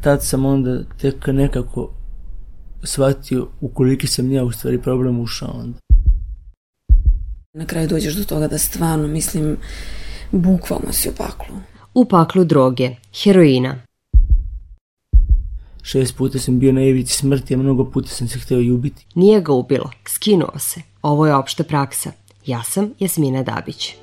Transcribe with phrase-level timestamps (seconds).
[0.00, 1.90] tad sam onda tek nekako
[2.82, 5.78] shvatio ukoliki sam ja u stvari problem ušao onda.
[7.52, 9.56] Na kraju dođeš do toga da stvarno, mislim,
[10.32, 11.56] bukvalno si u paklu.
[11.94, 12.90] U paklu droge,
[13.22, 13.82] heroina.
[15.82, 19.06] Šest puta sam bio na ivici smrti, a mnogo puta sam se hteo i ubiti.
[19.14, 20.80] Nije ga ubilo, skinuo se.
[21.02, 22.12] Ovo je opšta praksa.
[22.46, 23.94] Ja sam Jasmina Dabić.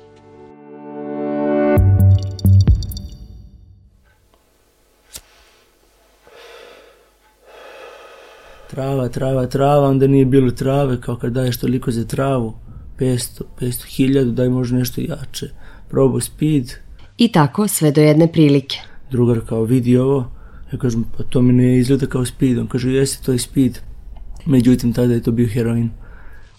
[8.78, 12.54] Trava, trava, trava, onda nije bilo trave, kao kad daješ toliko za travu.
[12.98, 15.46] 500, 500 hiljada, daj može nešto jače.
[15.88, 16.70] Probao speed.
[17.16, 18.78] I tako sve do jedne prilike.
[19.10, 20.30] Drugar kao vidi ovo,
[20.72, 22.58] ja kažem pa to mi ne izgleda kao speed.
[22.58, 23.78] On kaže jeste to je speed.
[24.46, 25.90] Međutim tada je to bio heroin.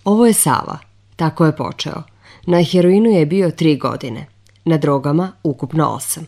[0.03, 0.77] Ovo je Sava,
[1.15, 2.03] tako je počeo.
[2.47, 4.25] Na heroinu je bio tri godine,
[4.65, 6.25] na drogama ukupno osam.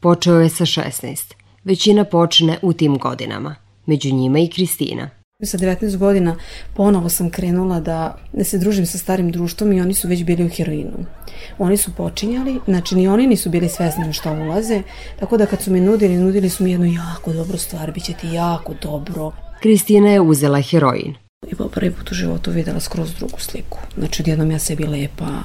[0.00, 1.34] Počeo je sa 16.
[1.64, 3.54] Većina počne u tim godinama,
[3.86, 5.23] među njima i Kristina.
[5.42, 6.36] Sa 19 godina
[6.74, 10.48] ponovo sam krenula da, se družim sa starim društvom i oni su već bili u
[10.48, 11.06] heroinu.
[11.58, 14.82] Oni su počinjali, znači ni oni nisu bili svesni što ulaze,
[15.20, 18.12] tako da kad su mi nudili, nudili su mi jednu jako dobru stvar, bit će
[18.12, 19.32] ti jako dobro.
[19.60, 21.14] Kristina je uzela heroin.
[21.50, 23.78] I po prvi put u životu videla skroz drugu sliku.
[23.98, 25.42] Znači odjednom ja sebi lepa,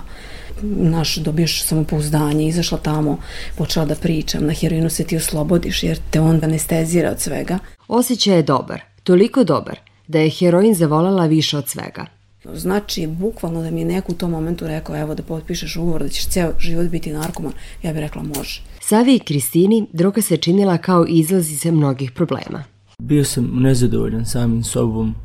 [0.61, 3.17] naš, dobiješ samopouzdanje, izašla tamo,
[3.57, 7.59] počela da pričam, na heroinu se ti oslobodiš jer te on anestezira od svega.
[7.87, 12.05] Osjećaj je dobar, toliko dobar da je heroin zavolela više od svega.
[12.53, 16.09] Znači, bukvalno da mi je neko u tom momentu rekao, evo da potpišeš ugovor da
[16.09, 18.61] ćeš ceo život biti narkoman, ja bih rekla može.
[18.81, 22.63] Savi i Kristini droga se činila kao izlaz iz mnogih problema.
[22.99, 25.15] Bio sam nezadovoljan samim sobom,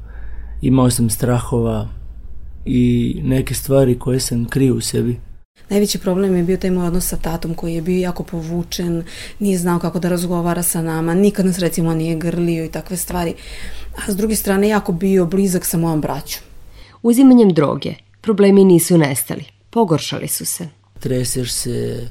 [0.62, 1.88] imao sam strahova
[2.64, 5.20] i neke stvari koje sam krio u sebi.
[5.74, 9.04] Najveći problem je bio taj moj odnos sa tatom koji je bio jako povučen,
[9.38, 13.34] nije znao kako da razgovara sa nama, nikad nas recimo nije grlio i takve stvari.
[13.96, 16.42] A s druge strane jako bio blizak sa mojom braćom.
[17.02, 20.68] Uzimanjem droge problemi nisu nestali, pogoršali su se.
[21.00, 22.08] Treseš se,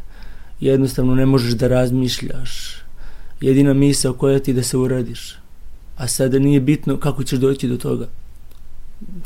[0.60, 2.84] jednostavno ne možeš da razmišljaš.
[3.42, 5.40] Jedina misa koja ti da se uradiš.
[5.98, 8.08] A sada nije bitno kako ćeš doći do toga.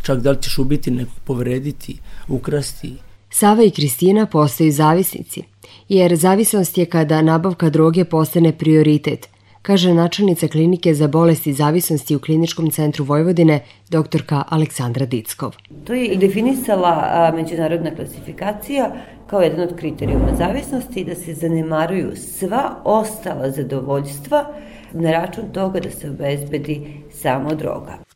[0.02, 2.96] Čak da li ćeš ubiti nekog, povrediti, ukrasti,
[3.30, 5.44] Sava i Kristina postaju zavisnici,
[5.90, 9.30] jer zavisnost je kada nabavka droge postane prioritet,
[9.62, 15.56] kaže načelnica klinike za bolesti zavisnosti u Kliničkom centru Vojvodine, doktorka Aleksandra Dickov.
[15.84, 18.92] To je i definisala međunarodna klasifikacija
[19.30, 24.46] kao jedan od kriterijuma zavisnosti da se zanemaruju sva ostala zadovoljstva
[24.94, 28.07] na račun toga da se obezbedi samo droga.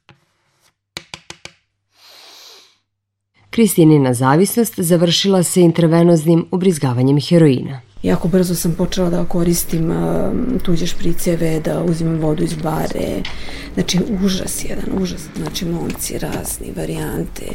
[3.51, 7.81] Kristinina zavisnost završila se intravenoznim ubrizgavanjem heroina.
[8.03, 13.21] Jako brzo sam počela da koristim uh, tuđe špriceve, da uzimam vodu iz bare.
[13.73, 15.21] Znači, užas jedan, užas.
[15.35, 17.45] Znači, momci razni, varijante,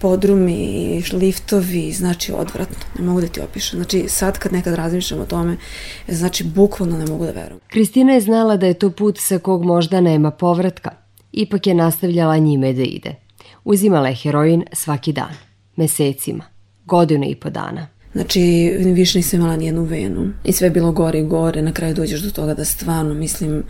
[0.00, 2.76] podrumi, liftovi, znači, odvratno.
[2.98, 3.78] Ne mogu da ti opišem.
[3.78, 5.56] Znači, sad kad nekad razmišljam o tome,
[6.08, 7.60] znači, bukvalno ne mogu da verujem.
[7.68, 10.90] Kristina je znala da je to put sa kog možda nema povratka.
[11.32, 13.23] Ipak je nastavljala njime da ide.
[13.64, 15.34] Uzimala je heroin svaki dan,
[15.76, 16.44] mesecima,
[16.84, 17.86] godinu i po dana.
[18.12, 18.40] Znači,
[18.78, 20.32] više nisam imala nijednu venu.
[20.44, 21.62] I sve je bilo gore i gore.
[21.62, 23.62] Na kraju dođeš do toga da stvarno, mislim,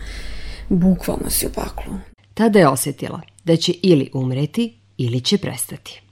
[0.69, 1.93] bukvalno si u paklu.
[2.33, 6.04] Tada je osetila da će ili umreti ili će prestati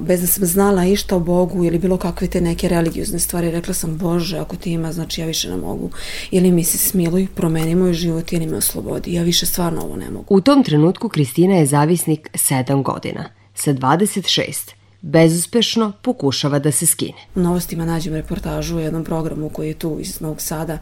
[0.00, 3.74] bez da sam znala išta o Bogu ili bilo kakve te neke religiozne stvari, rekla
[3.74, 5.90] sam Bože, ako ti ima, znači ja više ne mogu.
[6.30, 9.14] Ili mi se smiluj, promeni moj život ili me oslobodi.
[9.14, 10.26] Ja više stvarno ovo ne mogu.
[10.28, 13.24] U tom trenutku Kristina je zavisnik 7 godina.
[13.54, 14.70] Sa 26
[15.00, 17.18] bezuspešno pokušava da se skine.
[17.34, 20.78] U novostima nađem reportažu u jednom programu koji je tu iz Novog Sada,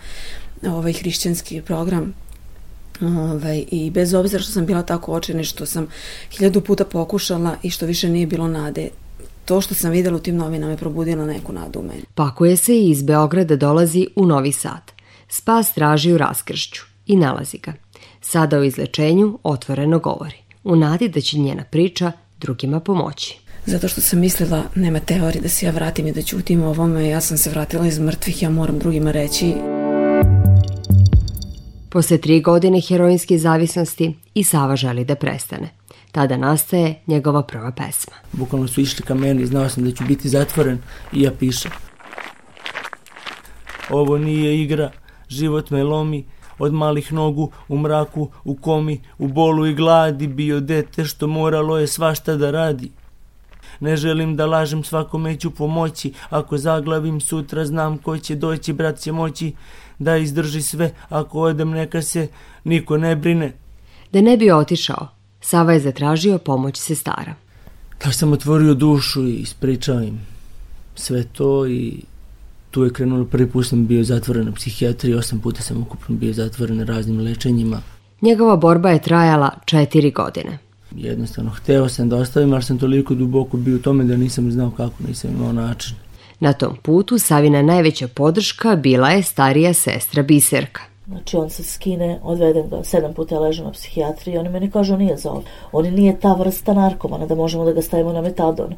[0.62, 2.14] ovaj hrišćanski program
[3.00, 5.87] Ovaj, I bez obzira što sam bila tako očena što sam
[6.31, 8.88] hiljadu puta pokušala i što više nije bilo nade,
[9.44, 12.03] to što sam videla u tim novinama je probudila neku nadu u meni.
[12.15, 14.93] Pakuje se i iz Beograda dolazi u Novi Sad.
[15.28, 17.72] Spas traži u raskršću i nalazi ga.
[18.21, 20.36] Sada o izlečenju otvoreno govori.
[20.65, 23.39] U nadi da će njena priča drugima pomoći.
[23.66, 27.21] Zato što sam mislila, nema teorije da se ja vratim i da ćutim ovome, ja
[27.21, 29.79] sam se vratila iz mrtvih, ja moram drugima reći.
[31.92, 35.71] Posle tri godine heroinske zavisnosti i Sava želi da prestane.
[36.13, 38.15] Tada nastaje njegova prva pesma.
[38.33, 40.78] Bukvalno su išli ka meni, znao sam da ću biti zatvoren
[41.13, 41.71] i ja pišem.
[43.91, 44.91] Ovo nije igra,
[45.28, 46.25] život me lomi,
[46.59, 51.78] od malih nogu, u mraku, u komi, u bolu i gladi, bio dete što moralo
[51.78, 52.91] je svašta da radi.
[53.81, 58.98] Ne želim da lažem, svakome ću pomoći, ako zaglavim sutra znam ko će doći, brat
[58.98, 59.53] će moći,
[60.00, 62.28] da izdrži sve, ako odem neka se
[62.64, 63.52] niko ne brine.
[64.12, 65.08] Da ne bi otišao,
[65.41, 67.34] Sava je zatražio pomoć sestara.
[67.98, 70.20] Tako sam otvorio dušu i ispričao im
[70.94, 72.00] sve to i
[72.70, 76.32] tu je krenulo prvi put sam bio zatvoren na psihijatriji, osam puta sam ukupno bio
[76.32, 77.82] zatvoren na raznim lečenjima.
[78.22, 80.58] Njegova borba je trajala četiri godine.
[80.97, 84.70] Jednostavno, hteo sam da ostavim, ali sam toliko duboko bio u tome da nisam znao
[84.70, 85.97] kako, nisam imao način.
[86.41, 90.81] Na tom putu Savina najveća podrška bila je starija sestra Biserka.
[91.07, 94.97] Znači on se skine, odvedem ga, sedam puta je ležao na psihijatriji, oni meni kažu
[94.97, 95.42] nije za ovo.
[95.72, 98.75] On nije ta vrsta narkomana da možemo da ga stavimo na metadon.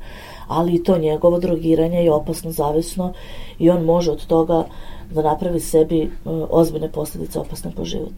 [0.48, 3.12] Ali i to njegovo drogiranje je opasno zavisno
[3.58, 4.64] i on može od toga
[5.10, 8.14] da napravi sebi uh, ozbiljne posljedice opasne po život.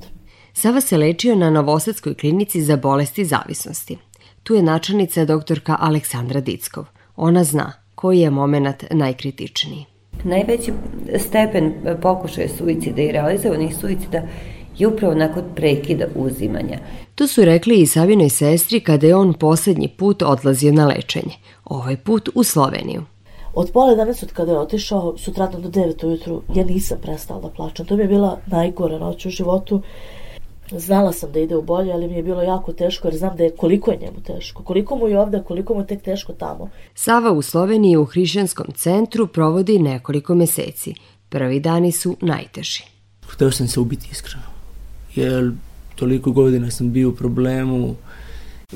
[0.53, 3.99] Sava se lečio na Novosadskoj klinici za bolesti zavisnosti.
[4.43, 6.85] Tu je načelnica doktorka Aleksandra Dickov.
[7.17, 9.85] Ona zna koji je moment najkritičniji.
[10.25, 10.73] Najveći
[11.19, 11.73] stepen
[12.03, 14.23] pokušaja suicida i realizovanih suicida
[14.79, 16.79] je upravo nakon prekida uzimanja.
[17.15, 21.35] To su rekli i Savinoj sestri kada je on poslednji put odlazio na lečenje.
[21.65, 23.03] Ovaj put u Sloveniju.
[23.55, 27.49] Od pola 11 od kada je otišao, sutratno do 9 ujutru, ja nisam prestala da
[27.49, 27.87] plačem.
[27.87, 29.83] To mi je bila najgora noć u životu
[30.71, 33.45] Znala sam da ide u bolje, ali mi je bilo jako teško jer znam da
[33.45, 34.63] je koliko je njemu teško.
[34.63, 36.71] Koliko mu je ovde, koliko mu je tek teško tamo.
[36.95, 40.95] Sava u Sloveniji u hrišćanskom centru provodi nekoliko meseci.
[41.29, 42.83] Prvi dani su najteži.
[43.27, 44.45] Hteo sam se ubiti iskreno.
[45.15, 45.53] Jer
[45.95, 47.95] toliko godina sam bio u problemu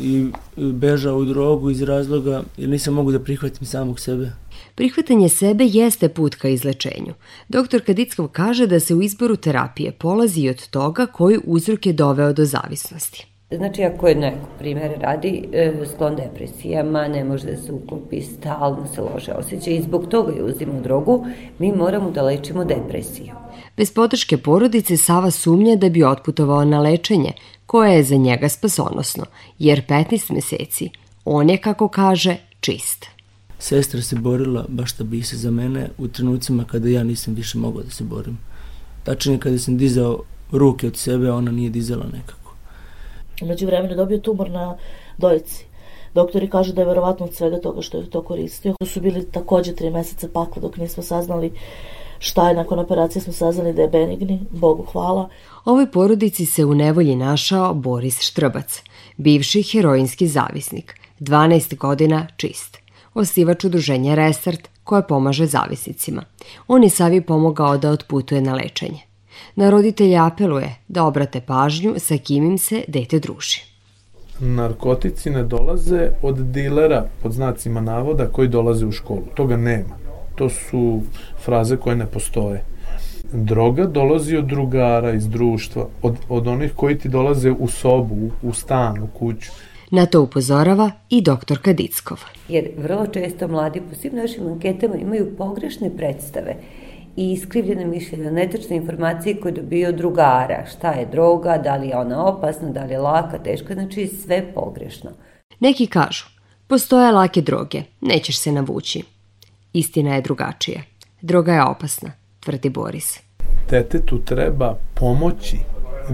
[0.02, 4.30] i bežao u drogu iz razloga jer nisam mogu da prihvatim samog sebe.
[4.74, 7.14] Prihvatanje sebe jeste put ka izlečenju.
[7.48, 12.32] Doktor Kadickov kaže da se u izboru terapije polazi od toga koji uzrok je doveo
[12.32, 13.26] do zavisnosti.
[13.56, 18.86] Znači, ako je neko, primjer, radi e, sklon depresijama, ne može da se uklopi, stalno
[18.94, 21.26] se lože osjeća i zbog toga je uzima drogu,
[21.58, 23.32] mi moramo da lečimo depresiju.
[23.78, 27.32] Bez podrške porodice Sava sumnja da bi otputovao na lečenje,
[27.66, 29.24] koje je za njega spasonosno,
[29.58, 30.90] jer 15 meseci
[31.24, 33.06] on je, kako kaže, čist.
[33.58, 37.58] Sestra se borila baš da bi se za mene u trenucima kada ja nisam više
[37.58, 38.38] mogao da se borim.
[39.04, 40.18] Tačnije kada sam dizao
[40.52, 42.54] ruke od sebe, ona nije dizala nekako.
[43.42, 44.76] Umeđu vremenu dobio tumor na
[45.18, 45.64] dojci.
[46.14, 48.74] Doktori kažu da je verovatno od svega toga što je to koristio.
[48.80, 51.52] To su bili takođe tri meseca pakla dok nismo saznali
[52.18, 55.28] šta je nakon operacije smo saznali da je benigni, Bogu hvala.
[55.64, 58.82] Ovoj porodici se u nevolji našao Boris Štrbac,
[59.16, 62.78] bivši heroinski zavisnik, 12 godina čist
[63.18, 66.22] osnivač udruženja Restart koje pomaže zavisnicima.
[66.68, 69.00] On je Savi pomogao da otputuje na lečenje.
[69.56, 73.60] Na roditelje apeluje da obrate pažnju sa kim im se dete druži.
[74.40, 79.24] Narkotici ne dolaze od dilera, pod znacima navoda, koji dolaze u školu.
[79.34, 80.07] Toga nema.
[80.38, 81.02] To su
[81.44, 82.64] fraze koje ne postoje.
[83.32, 88.48] Droga dolazi od drugara iz društva, od, od onih koji ti dolaze u sobu, u,
[88.48, 89.50] u stan, u kuću.
[89.90, 92.18] Na to upozorava i doktor Kadickov.
[92.48, 96.56] Jer vrlo često mladi po svim našim anketama imaju pogrešne predstave
[97.16, 100.66] i iskrivljene mišljenja, netačne informacije koje dobiju od drugara.
[100.66, 104.52] Šta je droga, da li je ona opasna, da li je laka, teška, znači sve
[104.54, 105.10] pogrešno.
[105.60, 106.24] Neki kažu,
[106.66, 109.17] postoje lake droge, nećeš se navući.
[109.78, 110.82] Istina je drugačija.
[111.22, 112.10] Droga je opasna,
[112.40, 113.20] tvrdi Boris.
[113.70, 115.56] Detetu treba pomoći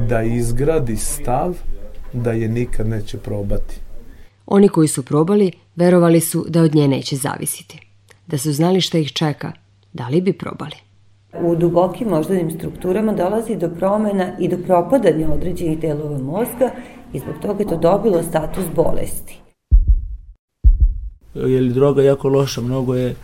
[0.08, 1.55] da izgradi stav
[2.12, 3.80] da je nikad neće probati.
[4.47, 7.80] Oni koji su probali, verovali su da od nje neće zavisiti.
[8.26, 9.52] Da su znali šta ih čeka,
[9.92, 10.76] da li bi probali?
[11.40, 16.71] U dubokim moždanim strukturama dolazi do promena i do propadanja određenih delova mozga
[17.12, 19.40] i zbog toga je to dobilo status bolesti.
[21.35, 22.61] Je li droga jako loša?
[22.61, 23.14] Mnogo je,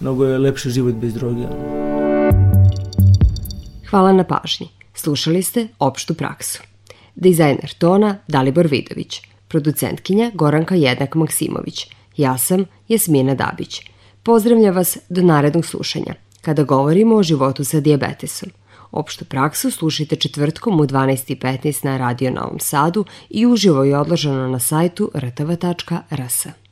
[0.00, 1.46] mnogo je lepši život bez droge.
[3.90, 4.68] Hvala na pažnji.
[4.94, 6.62] Slušali ste opštu praksu.
[7.14, 11.86] Dizajner tona Dalibor Vidović, producentkinja Goranka Jednak Maksimović.
[12.16, 13.80] Ja sam Jasmina Dabić.
[14.22, 18.50] Pozdravlja vas do narednog slušanja, kada govorimo o životu sa diabetesom.
[18.90, 24.58] Opštu praksu slušajte četvrtkom u 12.15 na Radio Novom Sadu i uživo je odloženo na
[24.58, 26.67] sajtu rtv.rs.